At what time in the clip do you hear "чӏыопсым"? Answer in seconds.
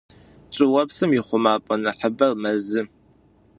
0.53-1.09